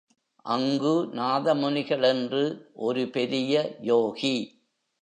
அங்கு 0.45 0.93
நாதமுனிகள் 1.13 2.03
என்று 2.03 2.71
ஒரு 2.73 3.09
பெரிய 3.09 3.77
யோகி. 3.81 4.35